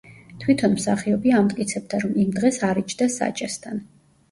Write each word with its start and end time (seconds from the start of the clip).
თვითონ 0.43 0.71
მსახიობი 0.77 1.35
ამტკიცებდა, 1.41 2.01
რომ 2.05 2.17
იმ 2.25 2.33
დღეს 2.41 2.59
არ 2.71 2.83
იჯდა 2.85 3.11
საჭესთან. 3.21 3.89